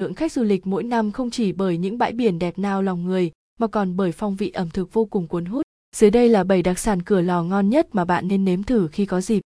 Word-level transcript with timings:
lượng 0.00 0.14
khách 0.14 0.32
du 0.32 0.42
lịch 0.42 0.66
mỗi 0.66 0.82
năm 0.82 1.12
không 1.12 1.30
chỉ 1.30 1.52
bởi 1.52 1.78
những 1.78 1.98
bãi 1.98 2.12
biển 2.12 2.38
đẹp 2.38 2.58
nao 2.58 2.82
lòng 2.82 3.04
người 3.04 3.32
mà 3.60 3.66
còn 3.66 3.96
bởi 3.96 4.12
phong 4.12 4.36
vị 4.36 4.50
ẩm 4.50 4.70
thực 4.70 4.92
vô 4.92 5.04
cùng 5.04 5.28
cuốn 5.28 5.44
hút. 5.44 5.62
Dưới 5.96 6.10
đây 6.10 6.28
là 6.28 6.44
7 6.44 6.62
đặc 6.62 6.78
sản 6.78 7.02
cửa 7.02 7.20
lò 7.20 7.42
ngon 7.42 7.70
nhất 7.70 7.88
mà 7.92 8.04
bạn 8.04 8.28
nên 8.28 8.44
nếm 8.44 8.62
thử 8.62 8.88
khi 8.92 9.06
có 9.06 9.20
dịp. 9.20 9.42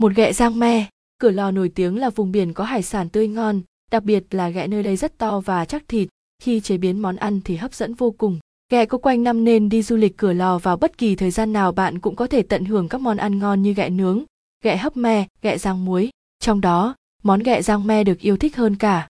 Một 0.00 0.12
ghẹ 0.16 0.32
giang 0.32 0.58
me, 0.58 0.88
cửa 1.18 1.30
lò 1.30 1.50
nổi 1.50 1.68
tiếng 1.68 1.98
là 1.98 2.10
vùng 2.10 2.32
biển 2.32 2.52
có 2.52 2.64
hải 2.64 2.82
sản 2.82 3.08
tươi 3.08 3.28
ngon, 3.28 3.60
đặc 3.90 4.04
biệt 4.04 4.24
là 4.30 4.48
ghẹ 4.48 4.66
nơi 4.66 4.82
đây 4.82 4.96
rất 4.96 5.18
to 5.18 5.40
và 5.40 5.64
chắc 5.64 5.88
thịt, 5.88 6.08
khi 6.42 6.60
chế 6.60 6.78
biến 6.78 6.98
món 6.98 7.16
ăn 7.16 7.40
thì 7.44 7.56
hấp 7.56 7.74
dẫn 7.74 7.94
vô 7.94 8.10
cùng. 8.10 8.38
Ghẹ 8.70 8.86
có 8.86 8.98
quanh 8.98 9.22
năm 9.22 9.44
nên 9.44 9.68
đi 9.68 9.82
du 9.82 9.96
lịch 9.96 10.16
cửa 10.16 10.32
lò 10.32 10.58
vào 10.58 10.76
bất 10.76 10.98
kỳ 10.98 11.16
thời 11.16 11.30
gian 11.30 11.52
nào 11.52 11.72
bạn 11.72 11.98
cũng 11.98 12.16
có 12.16 12.26
thể 12.26 12.42
tận 12.42 12.64
hưởng 12.64 12.88
các 12.88 13.00
món 13.00 13.16
ăn 13.16 13.38
ngon 13.38 13.62
như 13.62 13.74
ghẹ 13.74 13.90
nướng, 13.90 14.24
ghẹ 14.64 14.76
hấp 14.76 14.96
me, 14.96 15.26
ghẹ 15.42 15.58
rang 15.58 15.84
muối. 15.84 16.10
Trong 16.40 16.60
đó, 16.60 16.94
món 17.22 17.42
ghẹ 17.42 17.62
rang 17.62 17.86
me 17.86 18.04
được 18.04 18.18
yêu 18.18 18.36
thích 18.36 18.56
hơn 18.56 18.76
cả. 18.76 19.08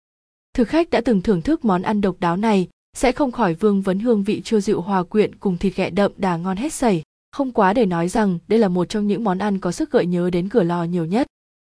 Thực 0.60 0.68
khách 0.68 0.90
đã 0.90 1.02
từng 1.02 1.22
thưởng 1.22 1.42
thức 1.42 1.66
món 1.66 1.82
ăn 1.82 2.02
độc 2.02 2.16
đáo 2.20 2.38
này, 2.38 2.68
sẽ 2.94 3.12
không 3.12 3.32
khỏi 3.32 3.54
vương 3.54 3.82
vấn 3.82 4.00
hương 4.00 4.24
vị 4.24 4.42
chua 4.42 4.60
dịu 4.60 4.82
hòa 4.82 5.04
quyện 5.04 5.36
cùng 5.36 5.58
thịt 5.58 5.76
ghẹ 5.76 5.90
đậm 5.90 6.12
đà 6.18 6.38
ngon 6.38 6.58
hết 6.58 6.74
sảy. 6.74 7.04
Không 7.32 7.52
quá 7.52 7.74
để 7.74 7.86
nói 7.86 8.10
rằng 8.10 8.40
đây 8.48 8.60
là 8.60 8.68
một 8.68 8.90
trong 8.90 9.08
những 9.08 9.24
món 9.24 9.40
ăn 9.40 9.60
có 9.60 9.72
sức 9.72 9.92
gợi 9.92 10.06
nhớ 10.06 10.30
đến 10.30 10.50
cửa 10.50 10.64
lò 10.64 10.84
nhiều 10.84 11.06
nhất. 11.06 11.28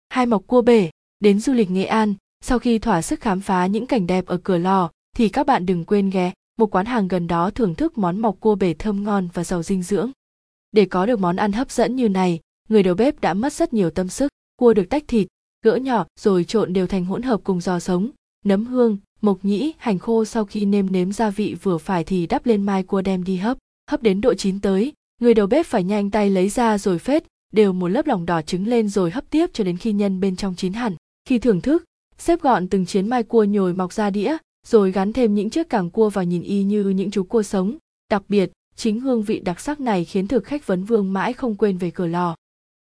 Hai 0.10 0.26
mọc 0.26 0.48
cua 0.48 0.62
bể, 0.62 0.90
đến 1.20 1.40
du 1.40 1.54
lịch 1.54 1.72
Nghệ 1.72 1.86
An, 1.86 2.14
sau 2.42 2.60
khi 2.60 2.80
thỏa 2.80 3.02
sức 3.02 3.22
khám 3.22 3.42
phá 3.42 3.66
những 3.66 3.86
cảnh 3.86 4.08
đẹp 4.08 4.26
ở 4.26 4.38
cửa 4.38 4.58
lò, 4.58 4.90
thì 5.16 5.30
các 5.30 5.48
bạn 5.48 5.66
đừng 5.66 5.86
quên 5.86 6.10
ghé 6.10 6.34
một 6.60 6.76
quán 6.76 6.86
hàng 6.86 7.08
gần 7.08 7.28
đó 7.28 7.50
thưởng 7.50 7.76
thức 7.76 7.98
món 7.98 8.20
mọc 8.20 8.40
cua 8.40 8.56
bể 8.56 8.74
thơm 8.74 9.04
ngon 9.04 9.30
và 9.34 9.44
giàu 9.44 9.64
dinh 9.64 9.84
dưỡng. 9.84 10.12
Để 10.72 10.86
có 10.86 11.06
được 11.06 11.20
món 11.20 11.36
ăn 11.36 11.52
hấp 11.52 11.72
dẫn 11.72 11.96
như 11.96 12.10
này, 12.10 12.40
người 12.70 12.84
đầu 12.84 12.96
bếp 12.96 13.22
đã 13.22 13.34
mất 13.34 13.54
rất 13.54 13.74
nhiều 13.74 13.90
tâm 13.90 14.10
sức. 14.10 14.32
Cua 14.56 14.74
được 14.74 14.90
tách 14.90 15.04
thịt, 15.08 15.28
gỡ 15.62 15.76
nhỏ 15.76 16.06
rồi 16.20 16.44
trộn 16.44 16.74
đều 16.74 16.88
thành 16.88 17.06
hỗn 17.06 17.22
hợp 17.22 17.42
cùng 17.44 17.62
giò 17.62 17.80
sống, 17.80 18.10
nấm 18.44 18.66
hương, 18.66 18.98
mộc 19.22 19.46
nhĩ, 19.46 19.74
hành 19.78 20.00
khô 20.00 20.26
sau 20.26 20.46
khi 20.46 20.66
nêm 20.66 20.92
nếm 20.92 21.12
gia 21.12 21.30
vị 21.30 21.56
vừa 21.64 21.78
phải 21.78 22.04
thì 22.04 22.28
đắp 22.28 22.46
lên 22.46 22.64
mai 22.64 22.84
cua 22.84 23.02
đem 23.02 23.24
đi 23.24 23.36
hấp. 23.36 23.58
Hấp 23.92 24.04
đến 24.04 24.22
độ 24.22 24.34
chín 24.34 24.60
tới, 24.60 24.94
người 25.22 25.34
đầu 25.34 25.48
bếp 25.48 25.66
phải 25.66 25.84
nhanh 25.84 26.10
tay 26.10 26.30
lấy 26.30 26.50
ra 26.50 26.78
rồi 26.78 27.00
phết 27.00 27.24
đều 27.54 27.74
một 27.74 27.88
lớp 27.88 28.08
lòng 28.08 28.26
đỏ 28.26 28.42
trứng 28.42 28.68
lên 28.68 28.90
rồi 28.90 29.12
hấp 29.12 29.30
tiếp 29.30 29.50
cho 29.54 29.64
đến 29.64 29.78
khi 29.78 29.94
nhân 29.94 30.20
bên 30.20 30.36
trong 30.36 30.56
chín 30.56 30.74
hẳn. 30.74 30.96
Khi 31.26 31.40
thưởng 31.40 31.62
thức, 31.62 31.84
xếp 32.18 32.42
gọn 32.42 32.68
từng 32.68 32.86
chiến 32.86 33.08
mai 33.10 33.24
cua 33.24 33.44
nhồi 33.44 33.74
mọc 33.74 33.94
ra 33.94 34.10
đĩa, 34.10 34.38
rồi 34.68 34.92
gắn 34.92 35.14
thêm 35.14 35.36
những 35.36 35.50
chiếc 35.50 35.70
càng 35.70 35.90
cua 35.90 36.10
vào 36.10 36.24
nhìn 36.24 36.42
y 36.42 36.64
như 36.64 36.84
những 36.90 37.12
chú 37.12 37.24
cua 37.24 37.44
sống. 37.44 37.78
Đặc 38.10 38.24
biệt, 38.30 38.52
chính 38.76 39.00
hương 39.00 39.24
vị 39.24 39.40
đặc 39.40 39.60
sắc 39.60 39.80
này 39.80 40.06
khiến 40.06 40.28
thực 40.28 40.46
khách 40.46 40.68
vấn 40.68 40.84
vương 40.84 41.14
mãi 41.14 41.34
không 41.34 41.56
quên 41.56 41.78
về 41.78 41.92
cửa 41.92 42.08
lò. 42.08 42.36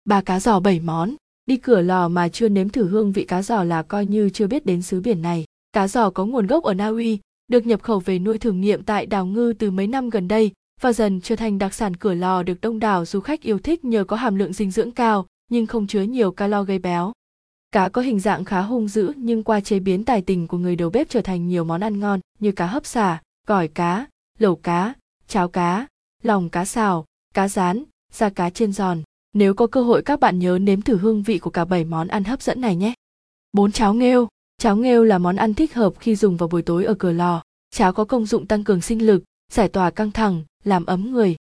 Ba 0.05 0.21
cá 0.21 0.41
giò 0.41 0.61
bảy 0.61 0.81
món, 0.81 1.15
đi 1.47 1.57
cửa 1.57 1.81
lò 1.81 2.09
mà 2.09 2.29
chưa 2.29 2.49
nếm 2.49 2.69
thử 2.69 2.89
hương 2.89 3.13
vị 3.13 3.25
cá 3.25 3.43
giò 3.43 3.65
là 3.65 3.83
coi 3.83 4.07
như 4.07 4.31
chưa 4.31 4.47
biết 4.47 4.67
đến 4.67 4.83
xứ 4.83 5.01
biển 5.01 5.23
này. 5.23 5.45
Cá 5.73 5.89
giò 5.89 6.11
có 6.11 6.25
nguồn 6.25 6.47
gốc 6.47 6.65
ở 6.65 6.75
Na 6.75 6.87
Uy, 6.87 7.19
được 7.49 7.67
nhập 7.67 7.83
khẩu 7.83 8.01
về 8.01 8.19
nuôi 8.19 8.39
thử 8.39 8.53
nghiệm 8.53 8.83
tại 8.83 9.07
đảo 9.07 9.27
ngư 9.27 9.53
từ 9.59 9.71
mấy 9.71 9.87
năm 9.87 10.11
gần 10.11 10.29
đây 10.29 10.53
và 10.81 10.93
dần 10.93 11.21
trở 11.21 11.37
thành 11.37 11.59
đặc 11.59 11.75
sản 11.75 11.97
cửa 11.97 12.15
lò 12.15 12.43
được 12.43 12.61
đông 12.61 12.79
đảo 12.79 13.05
du 13.05 13.21
khách 13.21 13.43
yêu 13.43 13.59
thích 13.59 13.85
nhờ 13.85 14.05
có 14.05 14.17
hàm 14.17 14.35
lượng 14.37 14.53
dinh 14.53 14.71
dưỡng 14.71 14.91
cao 14.91 15.27
nhưng 15.51 15.67
không 15.67 15.87
chứa 15.87 16.03
nhiều 16.03 16.33
calo 16.33 16.63
gây 16.63 16.79
béo. 16.79 17.13
Cá 17.73 17.89
có 17.89 18.03
hình 18.03 18.21
dạng 18.21 18.45
khá 18.45 18.61
hung 18.61 18.89
dữ 18.89 19.13
nhưng 19.17 19.43
qua 19.43 19.61
chế 19.61 19.79
biến 19.79 20.05
tài 20.05 20.23
tình 20.23 20.47
của 20.47 20.59
người 20.59 20.77
đầu 20.77 20.91
bếp 20.91 21.09
trở 21.09 21.21
thành 21.21 21.49
nhiều 21.49 21.65
món 21.65 21.81
ăn 21.81 22.01
ngon 22.01 22.21
như 22.39 22.53
cá 22.53 22.67
hấp 22.67 22.87
xả, 22.87 23.23
gỏi 23.47 23.69
cá, 23.69 24.07
lẩu 24.39 24.57
cá, 24.57 24.95
cháo 25.29 25.49
cá, 25.49 25.87
lòng 26.23 26.51
cá 26.51 26.65
xào, 26.65 27.05
cá 27.35 27.49
rán, 27.49 27.85
da 28.13 28.31
cá 28.31 28.51
trên 28.51 28.73
giòn. 28.73 29.03
Nếu 29.35 29.55
có 29.55 29.67
cơ 29.67 29.83
hội 29.83 30.03
các 30.03 30.21
bạn 30.21 30.39
nhớ 30.39 30.59
nếm 30.59 30.83
thử 30.83 30.97
hương 30.97 31.23
vị 31.23 31.39
của 31.39 31.51
cả 31.51 31.65
7 31.65 31.85
món 31.85 32.09
ăn 32.09 32.25
hấp 32.25 32.43
dẫn 32.43 32.61
này 32.61 32.77
nhé. 32.77 32.95
4 33.53 33.73
cháo 33.73 33.95
nghêu 33.95 34.29
Cháo 34.59 34.77
nghêu 34.77 35.05
là 35.05 35.19
món 35.19 35.37
ăn 35.37 35.55
thích 35.55 35.75
hợp 35.75 35.93
khi 36.01 36.17
dùng 36.17 36.37
vào 36.37 36.49
buổi 36.49 36.63
tối 36.63 36.85
ở 36.85 36.95
cửa 36.95 37.13
lò. 37.13 37.43
Cháo 37.71 37.93
có 37.93 38.05
công 38.05 38.27
dụng 38.27 38.47
tăng 38.47 38.65
cường 38.65 38.81
sinh 38.81 39.07
lực, 39.07 39.25
giải 39.53 39.69
tỏa 39.69 39.91
căng 39.91 40.11
thẳng, 40.11 40.43
làm 40.65 40.87
ấm 40.87 41.13
người. 41.13 41.37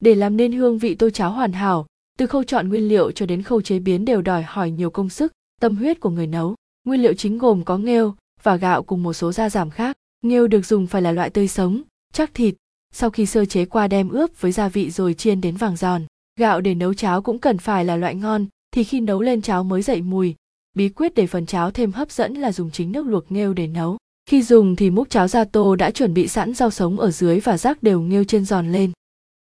Để 0.00 0.14
làm 0.14 0.36
nên 0.36 0.52
hương 0.52 0.78
vị 0.78 0.94
tô 0.94 1.10
cháo 1.10 1.32
hoàn 1.32 1.52
hảo, 1.52 1.86
từ 2.18 2.26
khâu 2.26 2.44
chọn 2.44 2.68
nguyên 2.68 2.88
liệu 2.88 3.10
cho 3.10 3.26
đến 3.26 3.42
khâu 3.42 3.62
chế 3.62 3.78
biến 3.78 4.04
đều 4.04 4.22
đòi 4.22 4.42
hỏi 4.42 4.70
nhiều 4.70 4.90
công 4.90 5.08
sức, 5.08 5.32
tâm 5.60 5.76
huyết 5.76 6.00
của 6.00 6.10
người 6.10 6.26
nấu. 6.26 6.54
Nguyên 6.84 7.02
liệu 7.02 7.14
chính 7.14 7.38
gồm 7.38 7.64
có 7.64 7.78
nghêu 7.78 8.14
và 8.42 8.56
gạo 8.56 8.82
cùng 8.82 9.02
một 9.02 9.12
số 9.12 9.32
gia 9.32 9.50
giảm 9.50 9.70
khác. 9.70 9.96
Nghêu 10.22 10.48
được 10.48 10.66
dùng 10.66 10.86
phải 10.86 11.02
là 11.02 11.12
loại 11.12 11.30
tươi 11.30 11.48
sống, 11.48 11.82
chắc 12.12 12.34
thịt, 12.34 12.54
sau 12.92 13.10
khi 13.10 13.26
sơ 13.26 13.44
chế 13.44 13.64
qua 13.64 13.88
đem 13.88 14.08
ướp 14.08 14.40
với 14.40 14.52
gia 14.52 14.68
vị 14.68 14.90
rồi 14.90 15.14
chiên 15.14 15.40
đến 15.40 15.56
vàng 15.56 15.76
giòn. 15.76 16.06
Gạo 16.38 16.60
để 16.60 16.74
nấu 16.74 16.94
cháo 16.94 17.22
cũng 17.22 17.38
cần 17.38 17.58
phải 17.58 17.84
là 17.84 17.96
loại 17.96 18.14
ngon, 18.14 18.46
thì 18.70 18.84
khi 18.84 19.00
nấu 19.00 19.20
lên 19.20 19.42
cháo 19.42 19.64
mới 19.64 19.82
dậy 19.82 20.02
mùi. 20.02 20.34
Bí 20.74 20.88
quyết 20.88 21.14
để 21.14 21.26
phần 21.26 21.46
cháo 21.46 21.70
thêm 21.70 21.92
hấp 21.92 22.10
dẫn 22.10 22.34
là 22.34 22.52
dùng 22.52 22.70
chính 22.70 22.92
nước 22.92 23.06
luộc 23.06 23.32
nghêu 23.32 23.54
để 23.54 23.66
nấu. 23.66 23.96
Khi 24.26 24.42
dùng 24.42 24.76
thì 24.76 24.90
múc 24.90 25.10
cháo 25.10 25.28
ra 25.28 25.44
tô 25.44 25.76
đã 25.76 25.90
chuẩn 25.90 26.14
bị 26.14 26.28
sẵn 26.28 26.54
rau 26.54 26.70
sống 26.70 27.00
ở 27.00 27.10
dưới 27.10 27.40
và 27.40 27.58
rắc 27.58 27.82
đều 27.82 28.00
nghêu 28.00 28.24
trên 28.24 28.44
giòn 28.44 28.72
lên. 28.72 28.92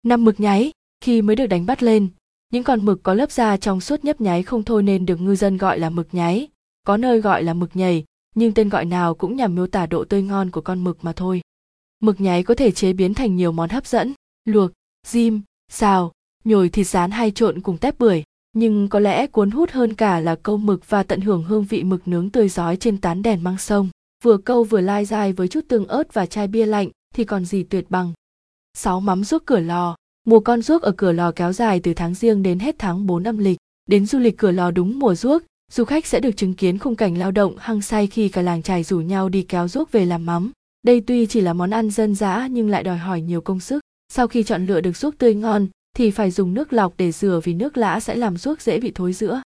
Năm 0.02 0.24
mực 0.24 0.40
nháy, 0.40 0.72
khi 1.00 1.22
mới 1.22 1.36
được 1.36 1.46
đánh 1.46 1.66
bắt 1.66 1.82
lên, 1.82 2.08
những 2.52 2.64
con 2.64 2.84
mực 2.84 3.02
có 3.02 3.14
lớp 3.14 3.30
da 3.30 3.56
trong 3.56 3.80
suốt 3.80 4.04
nhấp 4.04 4.20
nháy 4.20 4.42
không 4.42 4.62
thôi 4.62 4.82
nên 4.82 5.06
được 5.06 5.20
ngư 5.20 5.34
dân 5.34 5.56
gọi 5.56 5.78
là 5.78 5.90
mực 5.90 6.14
nháy, 6.14 6.48
có 6.86 6.96
nơi 6.96 7.20
gọi 7.20 7.42
là 7.42 7.54
mực 7.54 7.76
nhầy, 7.76 8.04
nhưng 8.34 8.54
tên 8.54 8.68
gọi 8.68 8.84
nào 8.84 9.14
cũng 9.14 9.36
nhằm 9.36 9.54
miêu 9.54 9.66
tả 9.66 9.86
độ 9.86 10.04
tươi 10.04 10.22
ngon 10.22 10.50
của 10.50 10.60
con 10.60 10.84
mực 10.84 11.04
mà 11.04 11.12
thôi. 11.12 11.40
Mực 12.00 12.20
nháy 12.20 12.42
có 12.42 12.54
thể 12.54 12.70
chế 12.70 12.92
biến 12.92 13.14
thành 13.14 13.36
nhiều 13.36 13.52
món 13.52 13.68
hấp 13.68 13.86
dẫn, 13.86 14.14
luộc, 14.44 14.70
rim, 15.06 15.42
xào, 15.70 16.12
nhồi 16.44 16.68
thịt 16.68 16.86
rán 16.86 17.10
hay 17.10 17.30
trộn 17.30 17.60
cùng 17.60 17.78
tép 17.78 17.98
bưởi, 17.98 18.22
nhưng 18.52 18.88
có 18.88 19.00
lẽ 19.00 19.26
cuốn 19.26 19.50
hút 19.50 19.70
hơn 19.70 19.94
cả 19.94 20.20
là 20.20 20.34
câu 20.34 20.56
mực 20.56 20.90
và 20.90 21.02
tận 21.02 21.20
hưởng 21.20 21.44
hương 21.44 21.64
vị 21.64 21.84
mực 21.84 22.08
nướng 22.08 22.30
tươi 22.30 22.48
giói 22.48 22.76
trên 22.76 22.98
tán 22.98 23.22
đèn 23.22 23.44
mang 23.44 23.58
sông. 23.58 23.88
Vừa 24.24 24.36
câu 24.36 24.64
vừa 24.64 24.80
lai 24.80 25.04
dai 25.04 25.32
với 25.32 25.48
chút 25.48 25.64
tương 25.68 25.86
ớt 25.86 26.14
và 26.14 26.26
chai 26.26 26.48
bia 26.48 26.66
lạnh 26.66 26.88
thì 27.14 27.24
còn 27.24 27.44
gì 27.44 27.62
tuyệt 27.62 27.90
bằng. 27.90 28.12
Sáu 28.74 29.00
mắm 29.00 29.24
ruốc 29.24 29.42
cửa 29.46 29.60
lò 29.60 29.96
Mùa 30.26 30.40
con 30.40 30.62
ruốc 30.62 30.82
ở 30.82 30.92
cửa 30.92 31.12
lò 31.12 31.32
kéo 31.32 31.52
dài 31.52 31.80
từ 31.80 31.94
tháng 31.94 32.14
riêng 32.14 32.42
đến 32.42 32.58
hết 32.58 32.76
tháng 32.78 33.06
4 33.06 33.24
âm 33.24 33.38
lịch. 33.38 33.56
Đến 33.86 34.06
du 34.06 34.18
lịch 34.18 34.38
cửa 34.38 34.50
lò 34.50 34.70
đúng 34.70 34.98
mùa 34.98 35.14
ruốc, 35.14 35.42
du 35.72 35.84
khách 35.84 36.06
sẽ 36.06 36.20
được 36.20 36.36
chứng 36.36 36.54
kiến 36.54 36.78
khung 36.78 36.96
cảnh 36.96 37.18
lao 37.18 37.30
động 37.30 37.56
hăng 37.58 37.82
say 37.82 38.06
khi 38.06 38.28
cả 38.28 38.42
làng 38.42 38.62
trài 38.62 38.82
rủ 38.82 39.00
nhau 39.00 39.28
đi 39.28 39.42
kéo 39.42 39.68
ruốc 39.68 39.92
về 39.92 40.06
làm 40.06 40.26
mắm. 40.26 40.52
Đây 40.82 41.00
tuy 41.00 41.26
chỉ 41.26 41.40
là 41.40 41.52
món 41.52 41.70
ăn 41.70 41.90
dân 41.90 42.14
dã 42.14 42.48
nhưng 42.50 42.68
lại 42.68 42.82
đòi 42.82 42.98
hỏi 42.98 43.20
nhiều 43.20 43.40
công 43.40 43.60
sức. 43.60 43.80
Sau 44.12 44.28
khi 44.28 44.42
chọn 44.42 44.66
lựa 44.66 44.80
được 44.80 44.96
ruốc 44.96 45.18
tươi 45.18 45.34
ngon 45.34 45.66
thì 45.96 46.10
phải 46.10 46.30
dùng 46.30 46.54
nước 46.54 46.72
lọc 46.72 46.94
để 46.96 47.12
rửa 47.12 47.40
vì 47.44 47.54
nước 47.54 47.76
lã 47.76 48.00
sẽ 48.00 48.16
làm 48.16 48.36
ruốc 48.36 48.60
dễ 48.60 48.80
bị 48.80 48.92
thối 48.94 49.12
rữa. 49.12 49.42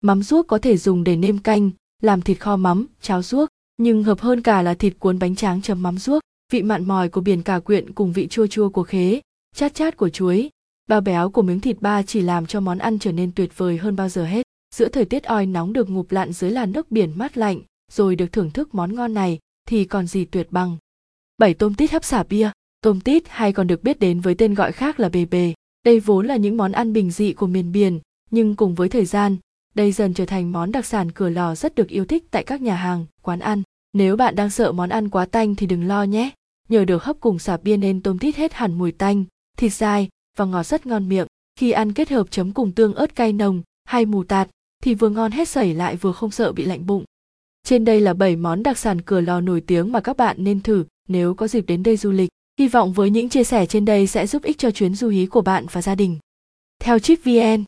Mắm 0.00 0.22
ruốc 0.22 0.46
có 0.46 0.58
thể 0.58 0.76
dùng 0.76 1.04
để 1.04 1.16
nêm 1.16 1.38
canh, 1.38 1.70
làm 2.02 2.22
thịt 2.22 2.40
kho 2.40 2.56
mắm, 2.56 2.86
cháo 3.00 3.22
ruốc, 3.22 3.48
nhưng 3.76 4.04
hợp 4.04 4.20
hơn 4.20 4.42
cả 4.42 4.62
là 4.62 4.74
thịt 4.74 4.94
cuốn 4.98 5.18
bánh 5.18 5.36
tráng 5.36 5.62
chấm 5.62 5.82
mắm 5.82 5.98
ruốc. 5.98 6.22
Vị 6.52 6.62
mặn 6.62 6.84
mòi 6.84 7.08
của 7.08 7.20
biển 7.20 7.42
cà 7.42 7.58
quyện 7.58 7.92
cùng 7.92 8.12
vị 8.12 8.28
chua 8.28 8.46
chua 8.46 8.68
của 8.68 8.82
khế, 8.82 9.20
chát 9.54 9.74
chát 9.74 9.96
của 9.96 10.08
chuối, 10.08 10.50
bao 10.88 11.00
béo 11.00 11.30
của 11.30 11.42
miếng 11.42 11.60
thịt 11.60 11.80
ba 11.80 12.02
chỉ 12.02 12.20
làm 12.20 12.46
cho 12.46 12.60
món 12.60 12.78
ăn 12.78 12.98
trở 12.98 13.12
nên 13.12 13.32
tuyệt 13.32 13.58
vời 13.58 13.76
hơn 13.76 13.96
bao 13.96 14.08
giờ 14.08 14.24
hết. 14.24 14.42
Giữa 14.74 14.88
thời 14.88 15.04
tiết 15.04 15.24
oi 15.24 15.46
nóng 15.46 15.72
được 15.72 15.90
ngụp 15.90 16.12
lặn 16.12 16.32
dưới 16.32 16.50
làn 16.50 16.72
nước 16.72 16.90
biển 16.90 17.12
mát 17.16 17.36
lạnh, 17.36 17.60
rồi 17.92 18.16
được 18.16 18.32
thưởng 18.32 18.50
thức 18.50 18.74
món 18.74 18.94
ngon 18.94 19.14
này 19.14 19.38
thì 19.68 19.84
còn 19.84 20.06
gì 20.06 20.24
tuyệt 20.24 20.46
bằng. 20.50 20.76
Bảy 21.38 21.54
tôm 21.54 21.74
tít 21.74 21.90
hấp 21.90 22.04
xả 22.04 22.22
bia, 22.22 22.50
tôm 22.80 23.00
tít 23.00 23.22
hay 23.28 23.52
còn 23.52 23.66
được 23.66 23.82
biết 23.82 24.00
đến 24.00 24.20
với 24.20 24.34
tên 24.34 24.54
gọi 24.54 24.72
khác 24.72 25.00
là 25.00 25.08
bề 25.08 25.24
bề. 25.24 25.54
Đây 25.84 26.00
vốn 26.00 26.26
là 26.26 26.36
những 26.36 26.56
món 26.56 26.72
ăn 26.72 26.92
bình 26.92 27.10
dị 27.10 27.32
của 27.32 27.46
miền 27.46 27.72
biển, 27.72 28.00
nhưng 28.30 28.56
cùng 28.56 28.74
với 28.74 28.88
thời 28.88 29.04
gian, 29.04 29.36
đây 29.74 29.92
dần 29.92 30.14
trở 30.14 30.26
thành 30.26 30.52
món 30.52 30.72
đặc 30.72 30.86
sản 30.86 31.12
cửa 31.12 31.28
lò 31.28 31.54
rất 31.54 31.74
được 31.74 31.88
yêu 31.88 32.04
thích 32.04 32.24
tại 32.30 32.44
các 32.44 32.62
nhà 32.62 32.74
hàng, 32.74 33.06
quán 33.22 33.38
ăn. 33.38 33.62
Nếu 33.92 34.16
bạn 34.16 34.36
đang 34.36 34.50
sợ 34.50 34.72
món 34.72 34.88
ăn 34.88 35.08
quá 35.08 35.26
tanh 35.26 35.54
thì 35.54 35.66
đừng 35.66 35.88
lo 35.88 36.02
nhé. 36.02 36.30
Nhờ 36.68 36.84
được 36.84 37.04
hấp 37.04 37.16
cùng 37.20 37.38
xà 37.38 37.56
bia 37.56 37.76
nên 37.76 38.02
tôm 38.02 38.18
tít 38.18 38.36
hết 38.36 38.52
hẳn 38.52 38.78
mùi 38.78 38.92
tanh, 38.92 39.24
thịt 39.56 39.72
dai 39.72 40.08
và 40.38 40.44
ngọt 40.44 40.62
rất 40.62 40.86
ngon 40.86 41.08
miệng. 41.08 41.26
Khi 41.58 41.70
ăn 41.70 41.92
kết 41.92 42.10
hợp 42.10 42.30
chấm 42.30 42.52
cùng 42.52 42.72
tương 42.72 42.94
ớt 42.94 43.16
cay 43.16 43.32
nồng 43.32 43.62
hay 43.84 44.06
mù 44.06 44.24
tạt 44.24 44.48
thì 44.82 44.94
vừa 44.94 45.08
ngon 45.08 45.32
hết 45.32 45.48
sảy 45.48 45.74
lại 45.74 45.96
vừa 45.96 46.12
không 46.12 46.30
sợ 46.30 46.52
bị 46.52 46.64
lạnh 46.64 46.86
bụng. 46.86 47.04
Trên 47.64 47.84
đây 47.84 48.00
là 48.00 48.14
7 48.14 48.36
món 48.36 48.62
đặc 48.62 48.78
sản 48.78 49.00
cửa 49.00 49.20
lò 49.20 49.40
nổi 49.40 49.60
tiếng 49.60 49.92
mà 49.92 50.00
các 50.00 50.16
bạn 50.16 50.36
nên 50.38 50.60
thử 50.60 50.84
nếu 51.08 51.34
có 51.34 51.48
dịp 51.48 51.66
đến 51.66 51.82
đây 51.82 51.96
du 51.96 52.10
lịch. 52.10 52.30
Hy 52.58 52.68
vọng 52.68 52.92
với 52.92 53.10
những 53.10 53.28
chia 53.28 53.44
sẻ 53.44 53.66
trên 53.66 53.84
đây 53.84 54.06
sẽ 54.06 54.26
giúp 54.26 54.42
ích 54.42 54.58
cho 54.58 54.70
chuyến 54.70 54.94
du 54.94 55.08
hí 55.08 55.26
của 55.26 55.40
bạn 55.40 55.66
và 55.72 55.82
gia 55.82 55.94
đình. 55.94 56.18
Theo 56.80 56.98
Chip 56.98 57.18
VN 57.24 57.64